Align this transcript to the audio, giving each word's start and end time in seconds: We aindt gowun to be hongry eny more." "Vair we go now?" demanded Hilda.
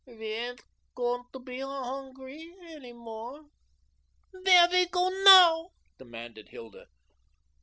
We 0.07 0.33
aindt 0.35 0.63
gowun 0.95 1.31
to 1.31 1.37
be 1.37 1.59
hongry 1.59 2.55
eny 2.71 2.91
more." 2.91 3.45
"Vair 4.33 4.67
we 4.71 4.87
go 4.87 5.09
now?" 5.23 5.73
demanded 5.99 6.49
Hilda. 6.49 6.87